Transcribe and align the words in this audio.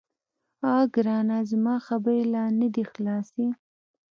_اه 0.71 0.81
ګرانه، 0.93 1.37
زما 1.51 1.75
خبرې 1.87 2.21
لا 2.33 2.43
نه 2.59 2.67
دې 2.73 2.83
خلاصي. 2.91 3.47